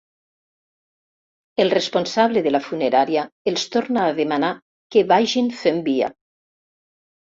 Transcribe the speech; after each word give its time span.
El 1.65 1.69
responsable 1.75 2.43
de 2.49 2.55
la 2.55 2.63
funerària 2.69 3.29
els 3.55 3.69
torna 3.77 4.09
a 4.09 4.19
demanar 4.25 4.53
que 4.93 5.09
vagin 5.17 5.57
fent 5.65 5.89
via. 5.95 6.15